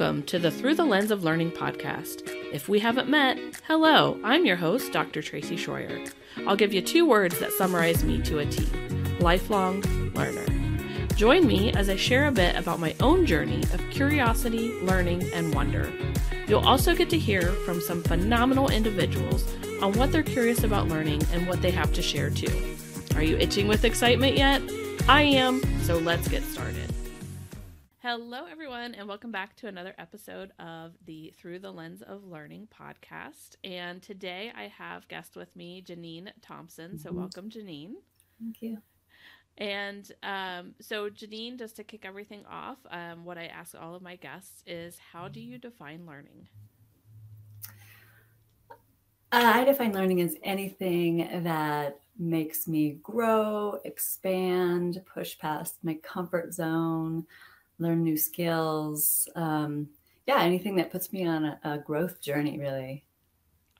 [0.00, 2.22] Welcome to the Through the Lens of Learning podcast.
[2.54, 5.20] If we haven't met, hello, I'm your host, Dr.
[5.20, 6.10] Tracy Shroyer.
[6.46, 8.64] I'll give you two words that summarize me to a T
[9.20, 9.82] lifelong
[10.14, 10.46] learner.
[11.16, 15.54] Join me as I share a bit about my own journey of curiosity, learning, and
[15.54, 15.92] wonder.
[16.48, 21.22] You'll also get to hear from some phenomenal individuals on what they're curious about learning
[21.34, 22.74] and what they have to share too.
[23.16, 24.62] Are you itching with excitement yet?
[25.10, 26.89] I am, so let's get started.
[28.02, 32.66] Hello, everyone, and welcome back to another episode of the Through the Lens of Learning
[32.74, 33.56] podcast.
[33.62, 36.98] And today I have guest with me, Jeannine Thompson.
[36.98, 37.18] So, mm-hmm.
[37.18, 37.96] welcome, Jeannine.
[38.40, 38.78] Thank you.
[39.58, 44.00] And um, so, Jeannine, just to kick everything off, um, what I ask all of
[44.00, 46.48] my guests is how do you define learning?
[49.30, 56.54] Uh, I define learning as anything that makes me grow, expand, push past my comfort
[56.54, 57.26] zone,
[57.80, 59.28] learn new skills.
[59.34, 59.88] Um,
[60.26, 63.04] yeah, anything that puts me on a, a growth journey, really.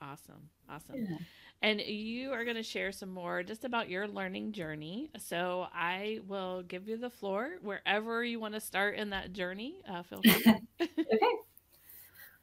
[0.01, 0.49] Awesome.
[0.69, 1.07] Awesome.
[1.09, 1.17] Yeah.
[1.63, 5.11] And you are going to share some more just about your learning journey.
[5.19, 9.77] So I will give you the floor wherever you want to start in that journey.
[9.87, 10.55] Uh, feel free.
[10.81, 11.37] okay.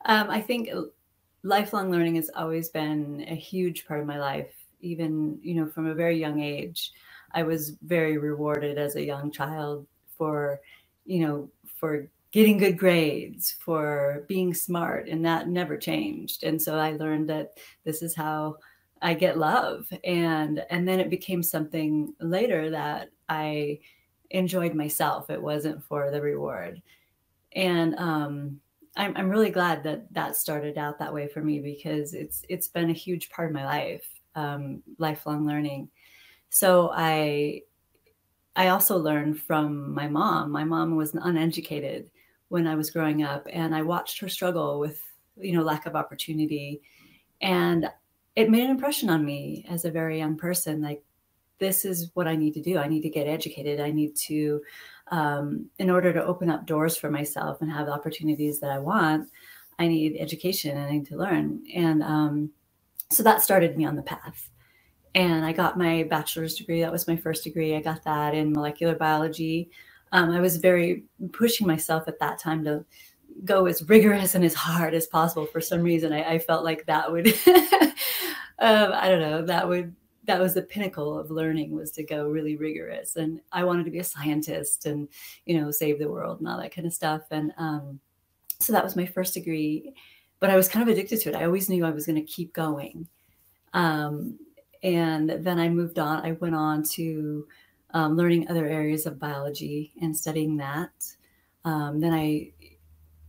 [0.06, 0.70] Um, I think
[1.42, 4.54] lifelong learning has always been a huge part of my life.
[4.82, 6.92] Even you know, from a very young age,
[7.34, 10.60] I was very rewarded as a young child for
[11.08, 16.44] you know, for getting good grades, for being smart, and that never changed.
[16.44, 18.58] And so I learned that this is how
[19.02, 23.80] I get love, and and then it became something later that I
[24.32, 25.30] enjoyed myself.
[25.30, 26.82] It wasn't for the reward,
[27.54, 28.60] and um,
[28.98, 32.68] I'm I'm really glad that that started out that way for me because it's it's
[32.68, 35.90] been a huge part of my life, um, lifelong learning.
[36.50, 37.62] So I
[38.58, 40.52] I also learned from my mom.
[40.52, 42.10] My mom was uneducated
[42.50, 45.00] when I was growing up, and I watched her struggle with,
[45.40, 46.82] you know, lack of opportunity.
[47.40, 47.88] And
[48.36, 50.82] it made an impression on me as a very young person.
[50.82, 51.04] Like,
[51.60, 52.80] this is what I need to do.
[52.80, 53.80] I need to get educated.
[53.80, 54.62] I need to,
[55.12, 59.30] um, in order to open up doors for myself and have opportunities that I want,
[59.78, 61.64] I need education and I need to learn.
[61.76, 62.50] And um,
[63.12, 64.50] so that started me on the path
[65.16, 66.82] and I got my bachelor's degree.
[66.82, 67.76] That was my first degree.
[67.76, 69.70] I got that in molecular biology.
[70.12, 71.04] Um, I was very
[71.34, 72.86] pushing myself at that time to
[73.44, 75.46] go as rigorous and as hard as possible.
[75.46, 79.96] For some reason, I, I felt like that would, um, I don't know, that would
[80.28, 83.92] that was the pinnacle of learning was to go really rigorous and i wanted to
[83.92, 85.08] be a scientist and
[85.46, 88.00] you know save the world and all that kind of stuff and um,
[88.60, 89.94] so that was my first degree
[90.40, 92.22] but i was kind of addicted to it i always knew i was going to
[92.22, 93.08] keep going
[93.74, 94.38] um,
[94.84, 96.26] and then I moved on.
[96.26, 97.48] I went on to
[97.92, 100.92] um, learning other areas of biology and studying that.
[101.66, 102.52] Um, then I,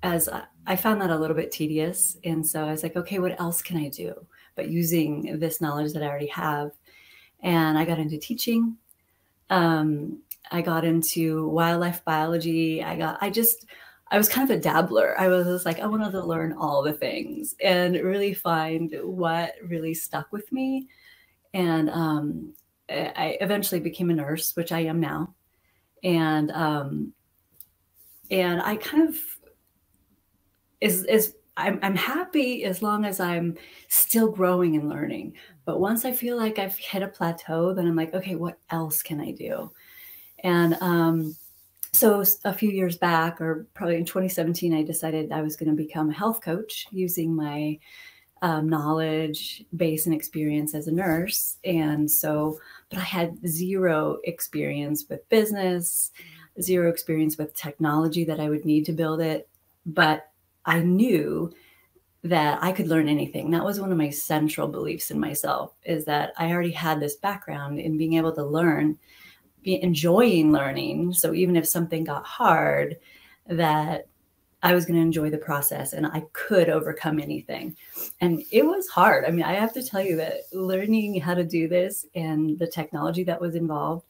[0.03, 3.19] as I, I found that a little bit tedious, and so I was like, okay,
[3.19, 4.15] what else can I do?
[4.55, 6.73] But using this knowledge that I already have,
[7.41, 8.77] and I got into teaching.
[9.51, 10.21] Um,
[10.51, 12.83] I got into wildlife biology.
[12.83, 13.67] I got, I just,
[14.11, 15.19] I was kind of a dabbler.
[15.19, 19.55] I was just like, I wanted to learn all the things and really find what
[19.63, 20.89] really stuck with me
[21.55, 22.55] and um,
[22.89, 25.35] I eventually became a nurse, which I am now,
[26.03, 27.13] and um,
[28.31, 29.17] and I kind of
[30.81, 33.57] is is I'm I'm happy as long as I'm
[33.89, 35.35] still growing and learning.
[35.65, 39.03] But once I feel like I've hit a plateau, then I'm like, okay, what else
[39.03, 39.71] can I do?
[40.45, 41.37] And um,
[41.93, 45.77] so a few years back, or probably in 2017, I decided I was going to
[45.77, 47.79] become a health coach using my
[48.43, 51.57] um, knowledge base and experience as a nurse.
[51.65, 52.59] And so,
[52.91, 56.11] but I had zero experience with business,
[56.61, 59.49] zero experience with technology that I would need to build it.
[59.87, 60.31] But
[60.65, 61.53] I knew
[62.25, 63.51] that I could learn anything.
[63.51, 67.17] That was one of my central beliefs in myself is that I already had this
[67.17, 68.99] background in being able to learn,
[69.63, 71.13] be enjoying learning.
[71.13, 72.99] So even if something got hard,
[73.47, 74.09] that
[74.63, 77.77] I was going to enjoy the process and I could overcome anything.
[78.21, 79.25] And it was hard.
[79.25, 82.67] I mean, I have to tell you that learning how to do this and the
[82.67, 84.07] technology that was involved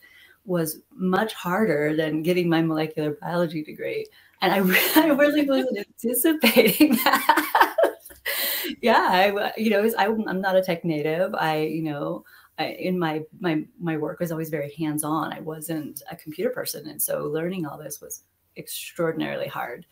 [0.47, 4.07] was much harder than getting my molecular biology degree.
[4.41, 4.59] And I,
[5.03, 7.97] I really wasn't anticipating that.
[8.81, 11.35] yeah, I, you know, I, I'm not a tech native.
[11.35, 12.25] I, you know,
[12.59, 15.33] I, in my my my work was always very hands on.
[15.33, 18.23] I wasn't a computer person, and so learning all this was
[18.57, 19.87] extraordinarily hard.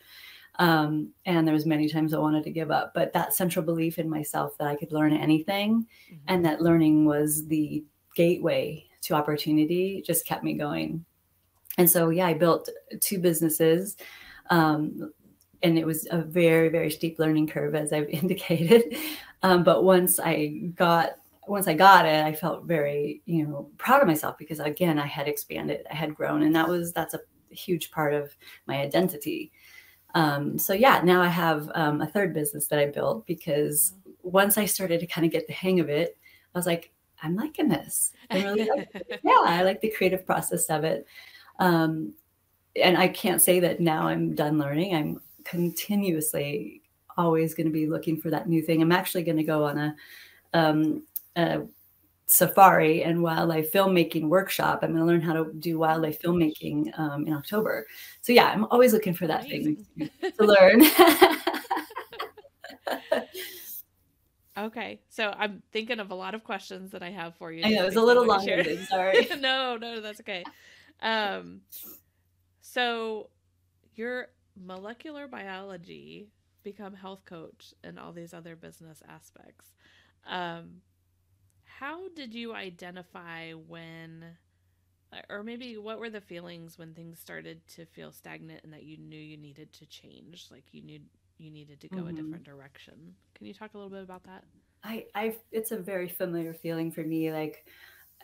[0.59, 3.99] Um, and there was many times I wanted to give up, but that central belief
[3.99, 6.23] in myself that I could learn anything mm-hmm.
[6.27, 7.83] and that learning was the
[8.15, 11.05] gateway to opportunity just kept me going.
[11.77, 12.69] And so, yeah, I built
[13.01, 13.97] two businesses.
[14.49, 15.11] Um,
[15.63, 18.95] and it was a very very steep learning curve as i've indicated
[19.43, 21.11] um, but once i got
[21.47, 25.05] once i got it i felt very you know proud of myself because again i
[25.05, 27.19] had expanded i had grown and that was that's a
[27.49, 28.35] huge part of
[28.67, 29.51] my identity
[30.17, 33.93] um, so yeah now i have um, a third business that i built because
[34.23, 36.17] once i started to kind of get the hang of it
[36.53, 36.91] i was like
[37.23, 38.11] i'm liking this.
[38.29, 38.89] I really like
[39.23, 41.05] yeah i like the creative process of it.
[41.59, 42.13] Um,
[42.75, 44.95] and i can't say that now i'm done learning.
[44.95, 46.81] I'm continuously
[47.17, 48.81] always going to be looking for that new thing.
[48.81, 49.95] I'm actually going to go on a,
[50.53, 51.03] um,
[51.35, 51.61] a
[52.27, 54.79] safari and wildlife filmmaking workshop.
[54.83, 57.87] I'm going to learn how to do wildlife filmmaking um, in October.
[58.21, 59.85] So yeah, I'm always looking for that Amazing.
[59.97, 60.83] thing to learn.
[64.57, 67.63] okay, so I'm thinking of a lot of questions that I have for you.
[67.63, 68.85] I know it's a little long-winded.
[68.87, 69.27] Sorry.
[69.39, 70.43] no, no, that's okay.
[71.01, 71.61] Um,
[72.59, 73.29] so
[73.95, 74.27] you're
[74.61, 76.27] molecular biology
[76.63, 79.71] become health coach and all these other business aspects
[80.27, 80.81] um,
[81.79, 84.25] how did you identify when
[85.29, 88.97] or maybe what were the feelings when things started to feel stagnant and that you
[88.97, 90.99] knew you needed to change like you knew
[91.37, 92.09] you needed to go mm-hmm.
[92.09, 92.93] a different direction
[93.35, 94.43] can you talk a little bit about that
[94.83, 97.65] i i it's a very familiar feeling for me like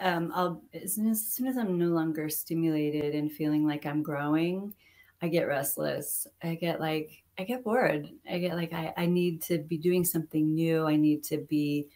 [0.01, 3.85] um i'll as soon as, as soon as i'm no longer stimulated and feeling like
[3.85, 4.73] i'm growing
[5.23, 6.27] I get restless.
[6.44, 8.09] I get like, I get bored.
[8.29, 10.85] I get like, I, I need to be doing something new.
[10.85, 11.88] I need to be,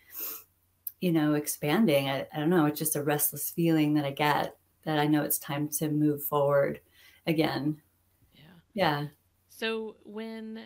[1.00, 2.10] you know, expanding.
[2.10, 2.66] I, I don't know.
[2.66, 6.24] It's just a restless feeling that I get that I know it's time to move
[6.24, 6.80] forward
[7.26, 7.82] again.
[8.34, 8.42] Yeah.
[8.74, 9.06] Yeah.
[9.50, 10.62] So when,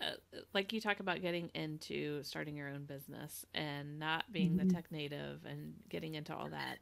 [0.00, 0.12] uh,
[0.54, 4.68] like you talk about getting into starting your own business and not being mm-hmm.
[4.68, 6.78] the tech native and getting into all that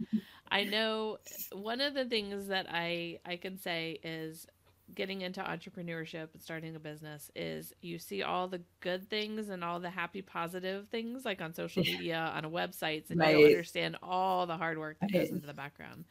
[0.53, 1.19] i know
[1.51, 4.47] one of the things that i i can say is
[4.95, 9.63] getting into entrepreneurship and starting a business is you see all the good things and
[9.63, 13.37] all the happy positive things like on social media on websites and right.
[13.37, 15.23] you don't understand all the hard work that right.
[15.23, 16.05] goes into the background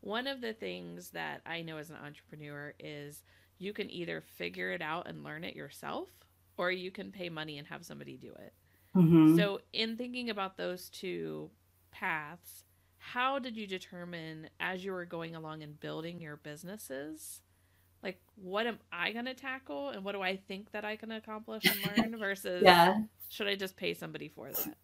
[0.00, 3.22] one of the things that i know as an entrepreneur is
[3.58, 6.08] you can either figure it out and learn it yourself
[6.56, 8.52] or you can pay money and have somebody do it
[8.96, 9.36] mm-hmm.
[9.36, 11.50] so in thinking about those two
[11.92, 12.64] paths
[12.98, 17.40] how did you determine as you were going along and building your businesses
[18.02, 21.12] like what am I going to tackle and what do I think that I can
[21.12, 22.98] accomplish and learn versus yeah.
[23.28, 24.74] should I just pay somebody for that?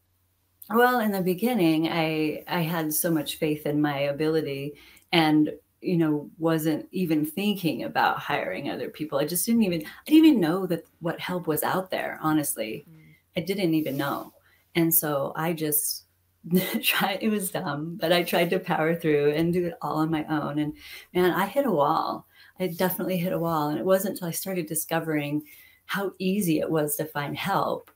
[0.68, 4.74] Well, in the beginning, I I had so much faith in my ability
[5.12, 9.18] and you know wasn't even thinking about hiring other people.
[9.18, 12.84] I just didn't even I didn't even know that what help was out there, honestly.
[12.90, 13.14] Mm.
[13.36, 14.32] I didn't even know.
[14.74, 16.04] And so I just
[16.82, 20.10] tried it was dumb, but I tried to power through and do it all on
[20.10, 20.74] my own and
[21.14, 22.25] man, I hit a wall
[22.58, 23.68] I definitely hit a wall.
[23.68, 25.42] And it wasn't until I started discovering
[25.86, 27.90] how easy it was to find help.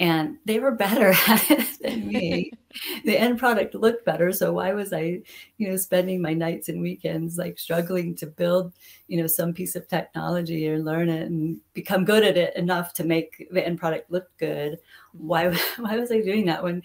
[0.00, 2.52] And they were better at it than me.
[3.04, 4.32] the end product looked better.
[4.32, 5.20] So why was I,
[5.58, 8.72] you know, spending my nights and weekends like struggling to build,
[9.06, 12.92] you know, some piece of technology or learn it and become good at it enough
[12.94, 14.72] to make the end product look good?
[15.16, 15.26] Mm-hmm.
[15.26, 16.82] Why why was I doing that when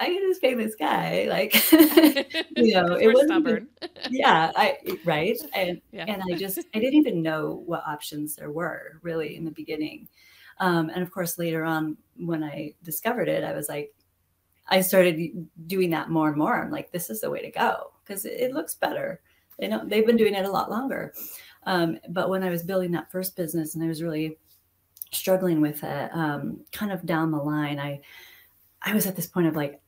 [0.00, 1.26] I can just pay this guy.
[1.28, 1.54] Like,
[2.56, 3.68] you know, it was stubborn.
[4.10, 5.38] yeah, I right.
[5.54, 6.04] And yeah.
[6.08, 10.08] and I just I didn't even know what options there were really in the beginning.
[10.60, 13.92] Um, and of course, later on, when I discovered it, I was like,
[14.68, 16.62] I started doing that more and more.
[16.62, 19.20] I'm like, this is the way to go because it, it, looks better.
[19.58, 21.12] They know they've been doing it a lot longer.
[21.66, 24.38] Um, but when I was building that first business and I was really
[25.10, 28.00] struggling with it, um, kind of down the line, I
[28.82, 29.80] I was at this point of like,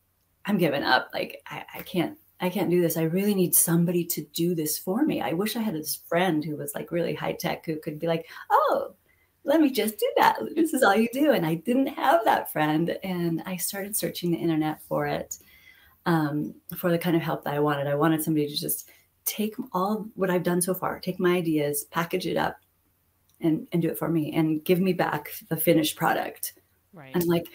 [0.47, 1.11] I'm giving up.
[1.12, 2.97] Like I, I can't I can't do this.
[2.97, 5.21] I really need somebody to do this for me.
[5.21, 8.07] I wish I had this friend who was like really high tech who could be
[8.07, 8.95] like, oh,
[9.45, 10.37] let me just do that.
[10.55, 11.33] This is all you do.
[11.33, 12.99] And I didn't have that friend.
[13.03, 15.38] And I started searching the internet for it,
[16.05, 17.87] um, for the kind of help that I wanted.
[17.87, 18.91] I wanted somebody to just
[19.25, 22.59] take all what I've done so far, take my ideas, package it up,
[23.41, 26.55] and, and do it for me and give me back the finished product.
[26.93, 27.15] Right.
[27.15, 27.47] And like,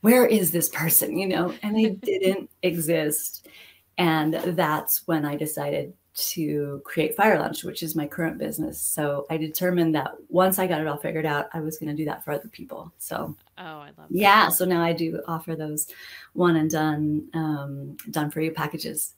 [0.00, 1.18] where is this person?
[1.18, 3.48] You know, and they didn't exist.
[3.96, 8.80] And that's when I decided to create Fire Launch, which is my current business.
[8.80, 11.94] So I determined that once I got it all figured out, I was going to
[11.94, 12.92] do that for other people.
[12.98, 14.10] So oh, I love that.
[14.10, 14.48] yeah.
[14.48, 15.86] So now I do offer those
[16.32, 19.14] one and done, um, done for you packages.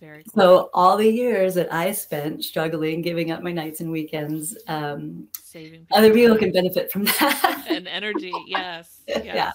[0.00, 0.42] Very cool.
[0.42, 5.28] So all the years that I spent struggling, giving up my nights and weekends, um,
[5.42, 8.32] saving people other people can benefit from that and energy.
[8.46, 9.00] Yes.
[9.06, 9.24] yes.
[9.24, 9.52] Yeah.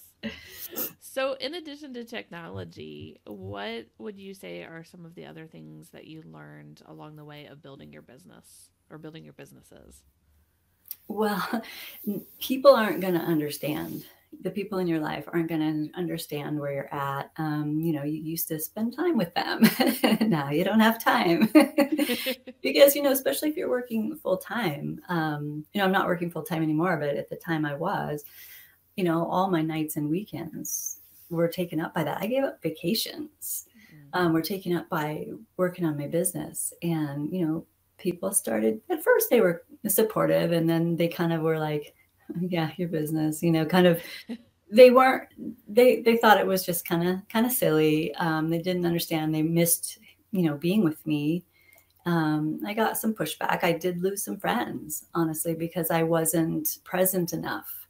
[1.13, 5.89] So, in addition to technology, what would you say are some of the other things
[5.89, 10.01] that you learned along the way of building your business or building your businesses?
[11.07, 11.61] Well,
[12.39, 14.05] people aren't going to understand.
[14.41, 17.29] The people in your life aren't going to understand where you're at.
[17.37, 19.61] Um, you know, you used to spend time with them.
[20.31, 21.47] now you don't have time
[22.63, 24.99] because, you know, especially if you're working full time.
[25.09, 28.23] Um, you know, I'm not working full time anymore, but at the time I was,
[28.95, 32.21] you know, all my nights and weekends were taken up by that.
[32.21, 33.67] I gave up vacations.
[33.93, 34.19] Mm-hmm.
[34.19, 37.65] Um, were taken up by working on my business, and you know,
[37.97, 41.93] people started at first they were supportive, and then they kind of were like,
[42.41, 44.01] "Yeah, your business," you know, kind of.
[44.71, 45.29] They weren't.
[45.67, 48.12] They they thought it was just kind of kind of silly.
[48.15, 49.35] Um, they didn't understand.
[49.35, 50.00] They missed,
[50.31, 51.45] you know, being with me.
[52.07, 53.63] Um, I got some pushback.
[53.63, 57.82] I did lose some friends, honestly, because I wasn't present enough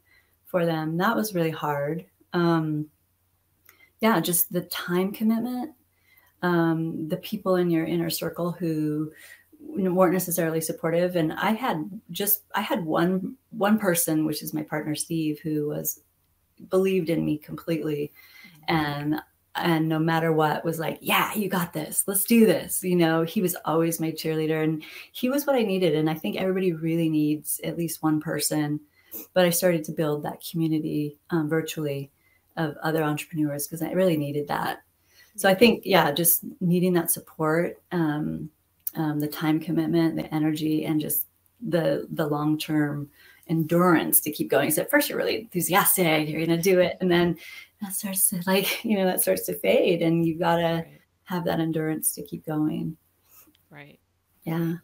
[0.54, 0.96] for them.
[0.98, 2.04] That was really hard.
[2.32, 2.86] Um,
[3.98, 5.72] yeah, just the time commitment,
[6.42, 9.10] um, the people in your inner circle who
[9.58, 11.16] weren't necessarily supportive.
[11.16, 15.70] And I had just I had one one person, which is my partner Steve, who
[15.70, 15.98] was
[16.70, 18.12] believed in me completely,
[18.68, 19.20] and
[19.56, 23.22] and no matter what was like yeah you got this let's do this you know
[23.22, 24.82] he was always my cheerleader and
[25.12, 28.80] he was what i needed and i think everybody really needs at least one person
[29.32, 32.10] but i started to build that community um, virtually
[32.56, 34.82] of other entrepreneurs because I really needed that.
[35.36, 38.48] So I think, yeah, just needing that support, um,
[38.94, 41.26] um, the time commitment, the energy, and just
[41.66, 43.10] the the long term
[43.48, 44.70] endurance to keep going.
[44.70, 47.36] So at first you're really enthusiastic, you're gonna do it, and then
[47.82, 51.00] that starts to like you know that starts to fade, and you gotta right.
[51.24, 52.96] have that endurance to keep going.
[53.70, 53.98] Right.
[54.44, 54.74] Yeah.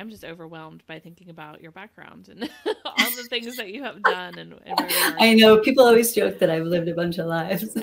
[0.00, 2.50] I'm just overwhelmed by thinking about your background and
[2.86, 4.38] all the things that you have done.
[4.38, 4.90] And, and
[5.20, 7.76] I know people always joke that I've lived a bunch of lives.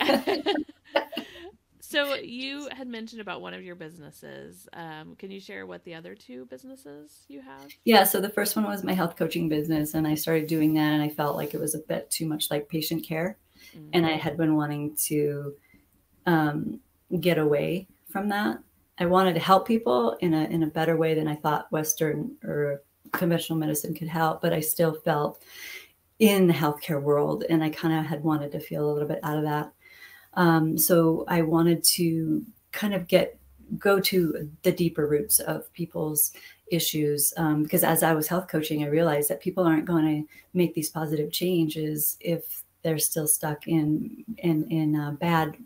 [1.80, 4.68] so you had mentioned about one of your businesses.
[4.74, 7.68] Um, can you share what the other two businesses you have?
[7.84, 8.04] Yeah.
[8.04, 11.04] So the first one was my health coaching business, and I started doing that, and
[11.04, 13.38] I felt like it was a bit too much like patient care,
[13.76, 13.90] mm-hmm.
[13.94, 15.54] and I had been wanting to
[16.26, 16.80] um,
[17.20, 18.58] get away from that
[19.00, 22.36] I wanted to help people in a in a better way than I thought Western
[22.44, 25.44] or conventional medicine could help, but I still felt
[26.20, 29.20] in the healthcare world, and I kind of had wanted to feel a little bit
[29.24, 29.72] out of that.
[30.34, 33.38] Um, so I wanted to kind of get
[33.78, 36.32] go to the deeper roots of people's
[36.72, 40.30] issues um, because as I was health coaching, I realized that people aren't going to
[40.54, 45.58] make these positive changes if they're still stuck in in in uh, bad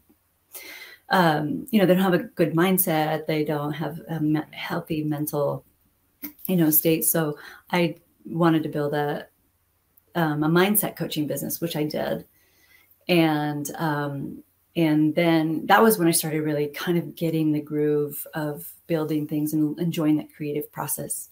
[1.11, 3.27] um, you know, they don't have a good mindset.
[3.27, 5.65] They don't have a me- healthy mental,
[6.47, 7.05] you know, state.
[7.05, 7.37] So
[7.71, 9.27] I wanted to build a
[10.15, 12.25] um, a mindset coaching business, which I did,
[13.07, 14.43] and um,
[14.75, 19.27] and then that was when I started really kind of getting the groove of building
[19.27, 21.29] things and enjoying that creative process.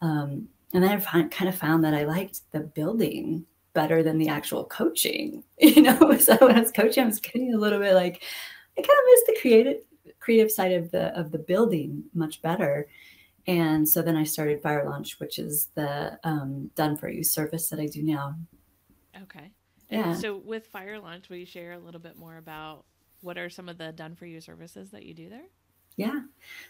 [0.00, 4.28] Um, and then I kind of found that I liked the building better than the
[4.28, 5.44] actual coaching.
[5.58, 8.22] You know, so when I was coaching, I was getting a little bit like,
[8.76, 9.82] I kind of miss the creative
[10.20, 12.88] creative side of the of the building much better.
[13.46, 17.68] And so then I started Fire Launch, which is the um, done for you service
[17.68, 18.36] that I do now.
[19.22, 19.50] Okay.
[19.90, 20.14] Yeah.
[20.14, 22.84] So with Fire Launch, will you share a little bit more about
[23.20, 25.44] what are some of the done for you services that you do there?
[25.96, 26.20] Yeah.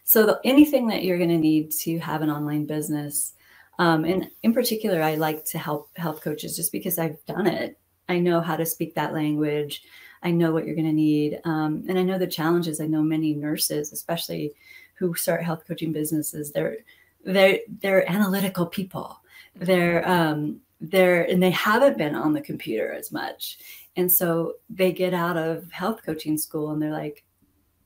[0.03, 3.35] So the, anything that you're going to need to have an online business,
[3.79, 7.79] um, and in particular, I like to help health coaches just because I've done it.
[8.09, 9.83] I know how to speak that language.
[10.25, 11.41] I know what you're going to need.
[11.45, 12.81] Um, and I know the challenges.
[12.81, 14.55] I know many nurses, especially
[14.95, 16.79] who start health coaching businesses, they're
[17.25, 19.21] they're they're analytical people.
[19.55, 23.59] They're um, they're and they haven't been on the computer as much.
[23.97, 27.25] And so they get out of health coaching school and they're like,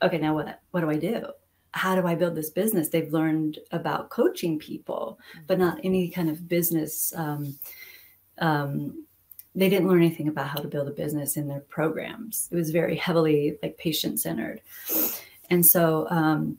[0.02, 1.26] okay, now what what do I do?
[1.72, 2.88] How do I build this business?
[2.88, 7.58] They've learned about coaching people, but not any kind of business um,
[8.38, 9.04] um,
[9.58, 12.48] they didn't learn anything about how to build a business in their programs.
[12.52, 14.60] It was very heavily like patient centered.
[15.50, 16.58] And so um,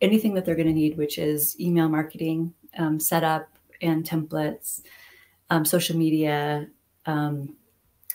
[0.00, 3.46] anything that they're going to need, which is email marketing, um, setup
[3.82, 4.80] and templates,
[5.50, 6.66] um, social media,
[7.04, 7.54] um,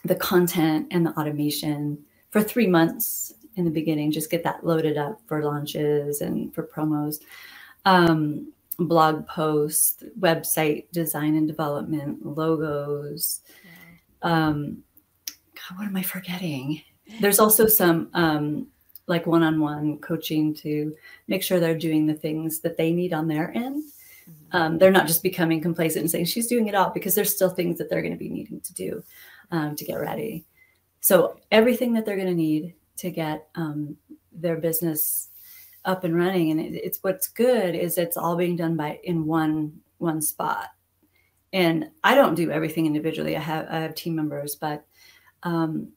[0.03, 1.99] the content and the automation
[2.31, 6.63] for three months in the beginning, just get that loaded up for launches and for
[6.63, 7.17] promos.
[7.85, 13.41] Um, blog posts, website design and development, logos,
[14.21, 14.83] um,
[15.27, 16.81] God, what am I forgetting?
[17.19, 18.67] There's also some um,
[19.07, 20.95] like one-on-one coaching to
[21.27, 23.83] make sure they're doing the things that they need on their end.
[24.29, 24.57] Mm-hmm.
[24.57, 27.49] Um, they're not just becoming complacent and saying she's doing it all because there's still
[27.49, 29.03] things that they're going to be needing to do
[29.51, 30.45] um, to get ready.
[31.01, 33.97] So everything that they're going to need to get um,
[34.31, 35.29] their business
[35.85, 39.25] up and running, and it, it's what's good is it's all being done by in
[39.25, 40.67] one one spot
[41.53, 43.35] and I don't do everything individually.
[43.35, 44.85] I have I have team members, but
[45.43, 45.91] um,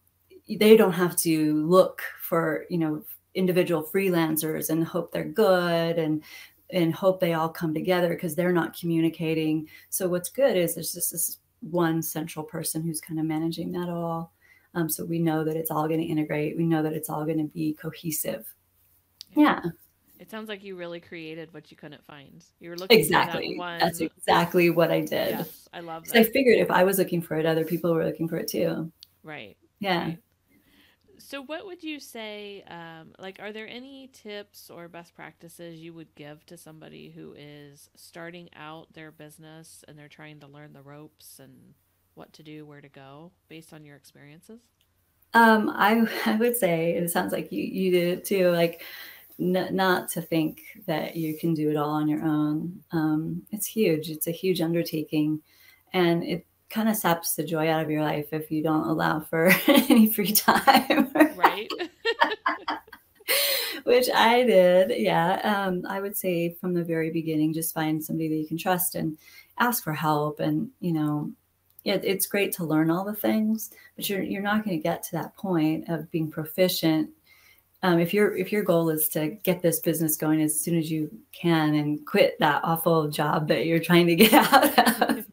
[0.48, 3.04] they don't have to look for you know
[3.34, 6.22] individual freelancers and hope they're good and
[6.70, 9.68] and hope they all come together because they're not communicating.
[9.90, 13.88] So what's good is there's just this one central person who's kind of managing that
[13.88, 14.32] all.
[14.74, 16.56] Um, so we know that it's all going to integrate.
[16.56, 18.46] We know that it's all going to be cohesive.
[19.36, 19.60] Yeah.
[20.22, 22.44] It sounds like you really created what you couldn't find.
[22.60, 23.54] You were looking exactly.
[23.54, 23.80] That one...
[23.80, 25.30] That's exactly what I did.
[25.30, 26.16] Yes, I love that.
[26.16, 28.92] I figured if I was looking for it, other people were looking for it too.
[29.24, 29.56] Right.
[29.80, 30.04] Yeah.
[30.04, 30.18] Right.
[31.18, 32.62] So, what would you say?
[32.68, 37.34] Um, like, are there any tips or best practices you would give to somebody who
[37.36, 41.74] is starting out their business and they're trying to learn the ropes and
[42.14, 44.60] what to do, where to go, based on your experiences?
[45.34, 48.50] Um, I I would say it sounds like you you did it too.
[48.50, 48.84] Like,
[49.40, 52.82] n- not to think that you can do it all on your own.
[52.92, 54.10] Um, it's huge.
[54.10, 55.40] It's a huge undertaking,
[55.92, 59.20] and it kind of saps the joy out of your life if you don't allow
[59.20, 61.10] for any free time.
[61.36, 61.70] right.
[63.84, 64.98] Which I did.
[64.98, 65.40] Yeah.
[65.42, 68.94] Um, I would say from the very beginning, just find somebody that you can trust
[68.94, 69.18] and
[69.58, 70.40] ask for help.
[70.40, 71.30] And, you know,
[71.84, 75.02] it, it's great to learn all the things, but you're, you're not going to get
[75.04, 77.10] to that point of being proficient
[77.84, 80.90] um, if your if your goal is to get this business going as soon as
[80.90, 85.26] you can and quit that awful job that you're trying to get out of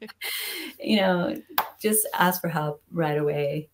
[0.80, 1.40] you know
[1.80, 3.70] just ask for help right away.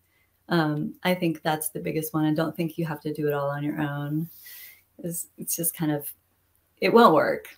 [0.48, 2.24] Um, i think that's the biggest one.
[2.24, 4.28] I don't think you have to do it all on your own.
[4.98, 6.06] It's, it's just kind of
[6.78, 7.48] it won't work.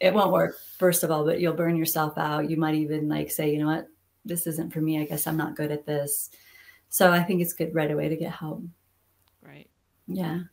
[0.00, 2.48] It won't work first of all but you'll burn yourself out.
[2.48, 3.88] You might even like say you know what?
[4.24, 5.00] This isn't for me.
[5.00, 6.30] I guess i'm not good at this.
[6.88, 8.62] So i think it's good right away to get help.
[9.42, 9.68] Right.
[10.08, 10.44] Yeah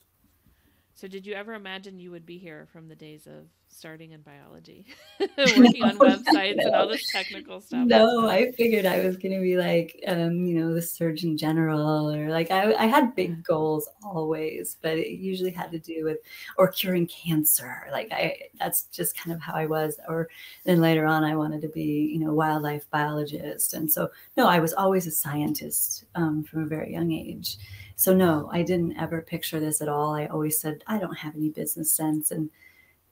[1.00, 4.20] so, did you ever imagine you would be here from the days of starting in
[4.20, 4.86] biology,
[5.38, 6.65] working on websites no.
[6.65, 7.88] and all this technical stuff?
[7.88, 12.14] No, I figured I was going to be like, um, you know, the Surgeon General,
[12.14, 16.18] or like I, I had big goals always, but it usually had to do with
[16.57, 17.88] or curing cancer.
[17.94, 20.01] Like I, that's just kind of how I was.
[20.09, 20.27] Or
[20.66, 24.59] then later on, I wanted to be, you know, wildlife biologist, and so no, I
[24.59, 27.57] was always a scientist um, from a very young age
[28.00, 30.16] so no i didn't ever picture this at all.
[30.16, 32.50] I always said i don't have any business sense and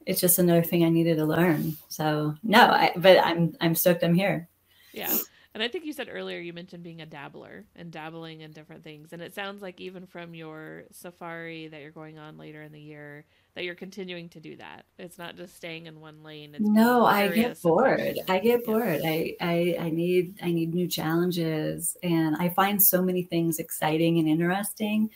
[0.06, 1.76] it's just another thing i needed to learn.
[1.90, 4.48] So no I, but i'm i'm stoked i'm here.
[4.94, 5.16] Yeah
[5.58, 8.84] and i think you said earlier you mentioned being a dabbler and dabbling in different
[8.84, 12.72] things and it sounds like even from your safari that you're going on later in
[12.72, 13.26] the year
[13.58, 14.86] that you're continuing to do that.
[15.00, 16.54] It's not just staying in one lane.
[16.54, 18.20] It's no, I get bored.
[18.30, 19.02] I get bored.
[19.04, 24.20] I, I I need I need new challenges, and I find so many things exciting
[24.20, 25.10] and interesting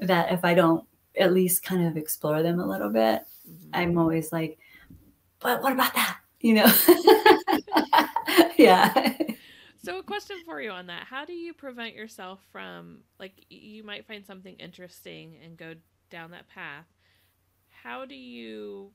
[0.00, 0.84] that if I don't
[1.16, 3.70] at least kind of explore them a little bit, mm-hmm.
[3.72, 4.58] I'm always like,
[5.38, 6.18] but what about that?
[6.40, 6.72] You know?
[8.58, 9.16] yeah.
[9.86, 13.84] So, a question for you on that: How do you prevent yourself from like you
[13.84, 15.74] might find something interesting and go
[16.10, 16.86] down that path?
[17.86, 18.90] how do you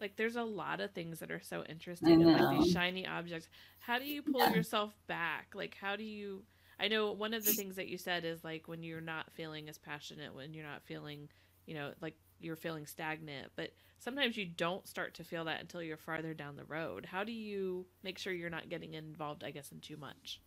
[0.00, 3.48] like there's a lot of things that are so interesting and like these shiny objects
[3.80, 4.54] how do you pull yeah.
[4.54, 6.42] yourself back like how do you
[6.78, 9.68] i know one of the things that you said is like when you're not feeling
[9.68, 11.28] as passionate when you're not feeling
[11.66, 15.82] you know like you're feeling stagnant but sometimes you don't start to feel that until
[15.82, 19.50] you're farther down the road how do you make sure you're not getting involved i
[19.50, 20.40] guess in too much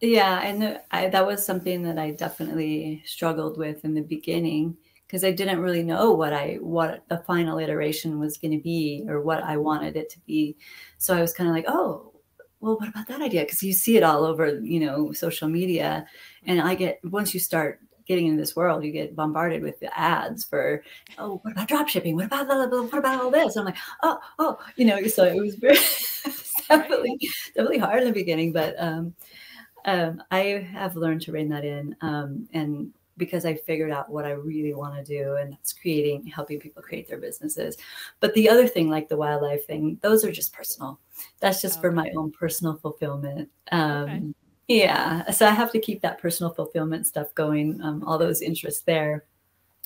[0.00, 5.22] yeah and I, that was something that i definitely struggled with in the beginning because
[5.22, 9.20] I didn't really know what I what the final iteration was going to be or
[9.20, 10.56] what I wanted it to be.
[10.98, 12.12] So I was kind of like, oh,
[12.60, 13.42] well, what about that idea?
[13.42, 16.06] Because you see it all over, you know, social media,
[16.44, 19.98] and I get once you start getting into this world, you get bombarded with the
[19.98, 20.82] ads for,
[21.18, 22.16] oh, what about drop shipping?
[22.16, 23.56] What about the, what about all this?
[23.56, 25.02] And I'm like, oh, oh, you know.
[25.06, 25.76] So it was very
[26.68, 27.18] definitely
[27.54, 29.14] definitely hard in the beginning, but um,
[29.84, 31.96] um, I have learned to rein that in.
[32.00, 36.26] Um, and because I figured out what I really want to do, and that's creating,
[36.26, 37.76] helping people create their businesses.
[38.20, 41.00] But the other thing, like the wildlife thing, those are just personal.
[41.40, 41.82] That's just okay.
[41.82, 43.48] for my own personal fulfillment.
[43.72, 44.22] Um, okay.
[44.68, 47.80] Yeah, so I have to keep that personal fulfillment stuff going.
[47.82, 49.24] Um, all those interests there.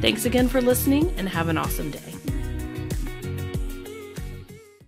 [0.00, 2.13] Thanks again for listening and have an awesome day.